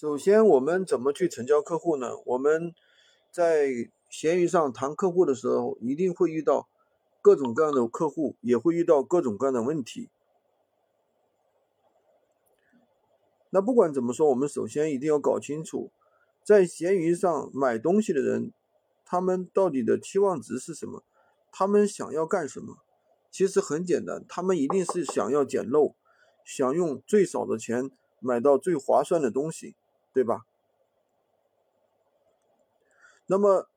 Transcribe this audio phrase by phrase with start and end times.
[0.00, 2.12] 首先，我们怎么去成交客户呢？
[2.24, 2.72] 我们
[3.32, 6.68] 在闲鱼上谈客户的时候，一定会遇到
[7.20, 10.08] 各种各样的客户，也会遇到各种各样的问题。
[13.50, 15.90] 那不管怎么说，我们首先一定要搞清楚，
[16.44, 18.52] 在闲鱼上买东西的人，
[19.04, 21.02] 他们到底的期望值是什么？
[21.50, 22.76] 他们想要干什么？
[23.32, 25.96] 其实很简单，他们一定是想要捡漏，
[26.44, 27.90] 想用最少的钱
[28.20, 29.74] 买到最划算的东西，
[30.18, 30.44] 对吧？
[33.26, 33.68] 那么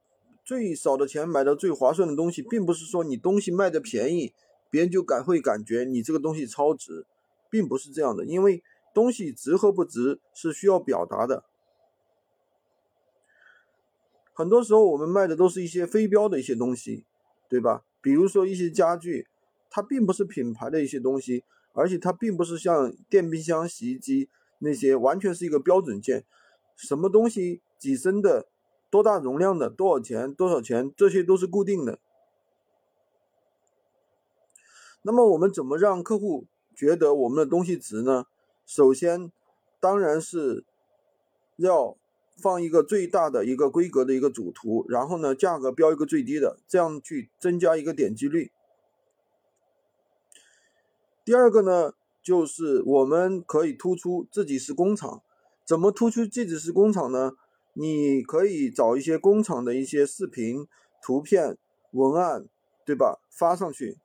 [0.44, 4.34] 最少的钱买到最划算的东西，并不是说你东西卖的便宜，
[4.72, 7.06] 别人就感会感觉你这个东西超值，
[7.52, 8.64] 并不是这样的，因为。
[8.94, 11.46] 东西值和不值是需要表达的，
[14.34, 17.06] 很多时候我们卖的都是一些非标的一些东西，
[17.48, 17.86] 对吧？
[18.02, 19.30] 比如说一些家具，
[19.70, 24.28] 它并不是品牌的一些东西，而且它并不是像电冰箱、洗衣机
[24.62, 26.24] 那些完全是一个标准件，
[26.76, 28.48] 什么东西几升的、
[28.90, 32.00] 多大容量的、多少钱、多少钱，这些都是固定的。
[35.02, 38.28] 那么我们怎么让客户觉得我们的东西值呢？
[38.66, 39.32] 首先，
[39.80, 40.64] 当然是
[41.58, 41.98] 要
[42.42, 48.52] 放一个最大的一个规格的一个主图，然后呢，价格标一个最低的，这样去增加一个点击率。
[51.26, 55.22] 第二个呢，就是我们可以突出自己是工厂。
[55.66, 57.34] 怎么突出自己是工厂呢？
[57.74, 60.68] 你可以找一些工厂的一些视频、
[61.02, 61.58] 图片、
[61.92, 62.46] 文案，
[62.86, 63.20] 对吧？
[63.30, 63.98] 发上去。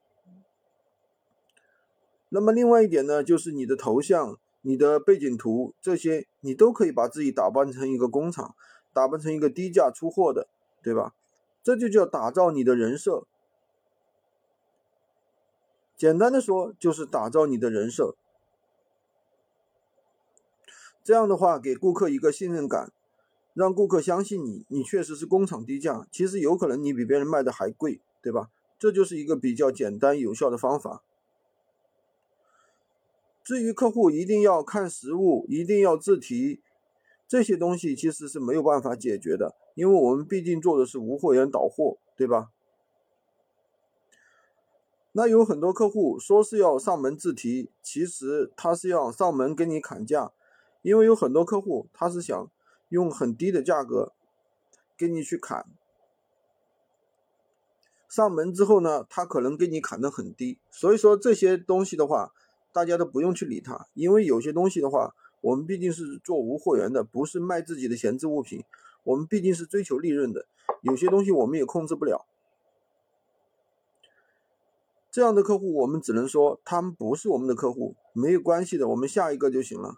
[2.28, 4.38] 那么另外一点呢，就是你的头像。
[4.62, 8.56] 你的背景图这些，你都可以把自己打扮成一个工厂，
[8.92, 10.48] 打扮成一个低价出货的，
[10.82, 11.14] 对吧？
[11.62, 13.28] 这就叫打造你的人设。
[15.96, 18.14] 简单的说，就是打造你的人设。
[21.02, 22.92] 这样的话，给顾客一个信任感，
[23.54, 26.06] 让顾客相信你，你确实是工厂低价。
[26.10, 28.50] 其实有可能你比别人卖的还贵，对吧？
[28.78, 31.02] 这就是一个比较简单有效的方法。
[33.42, 36.60] 至于客户一定要看实物，一定要自提，
[37.28, 42.50] 这些东西其实是没有办法解决的，因为我们毕竟做的是无货源导货，对吧？
[45.16, 50.30] 那有很多客户说是要上门自提，其实他是要上门跟你砍价，
[50.82, 52.50] 因为有很多客户他是想
[52.90, 54.12] 用很低的价格
[54.94, 55.64] 跟你去砍，
[58.10, 62.32] 上门之后呢，他可能给你砍的很低，所以说这些东西的话。
[62.72, 68.62] 大家都不用去理它，因为有些东西的话，我们毕竟是做无货源的，不是卖自己的闲置物品，
[69.02, 70.44] 我们毕竟是追求利润的，
[70.82, 72.26] 有些东西我们也控制不了。
[75.16, 79.96] 这样的客户，我们只能说他们不是我们的客户，没有关系的，我们下一个就行了。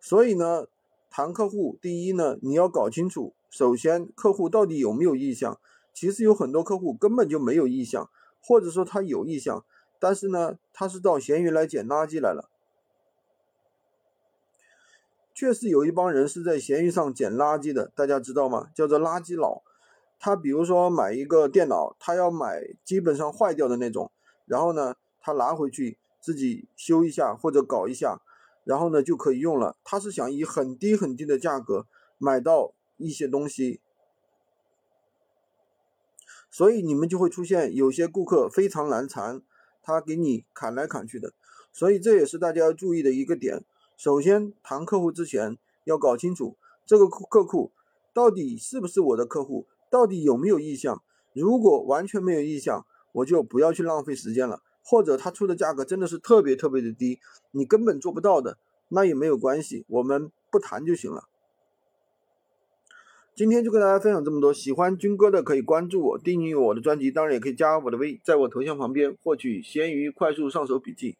[0.00, 0.66] 所以呢，
[1.08, 5.60] 谈客户，第一呢，你要搞清楚，首先客户到底有没有意向。
[5.92, 8.10] 其实有很多客户根本就没有意向，
[8.42, 9.64] 或者说他有意向。
[10.00, 12.50] 但是呢，他是到闲鱼来捡垃圾来了。
[15.32, 18.70] 确实有一帮人是在闲鱼上捡垃圾的，大家知道吗？
[18.74, 19.62] 叫做垃圾佬。
[20.24, 24.10] 他比如说买一个电脑，他要买基本上坏掉的那种，
[24.46, 28.22] 然后呢，他拿回去自己修一下或者搞一下，
[28.64, 29.76] 然后呢就可以用了。
[29.84, 31.84] 他是想以很低很低的价格
[32.16, 33.82] 买到一些东西，
[36.50, 39.42] 所以你们就会出现有些顾客非常难缠。
[39.82, 41.34] 他给你砍来砍去的，
[41.70, 43.62] 所以这也是大家要注意的一个点。
[43.98, 46.56] 首先谈客户之前要搞清楚
[46.86, 47.72] 这个客客户
[48.14, 51.00] 到底是不是我的客户，到底有没有意向。
[51.34, 54.60] 如果完全没有意向，我就不要去浪费时间了。
[54.82, 57.20] 或者他出的价格真的是特别特别的低，
[57.52, 61.28] 你根本做不到的，那也没有关系，我们不谈就行了。
[63.34, 71.12] 今天就跟大家分享这么多，喜欢军哥的可以关注我，订阅我的专辑，当然也可以加我的微，在我头像旁边获取闲鱼快速上手笔记。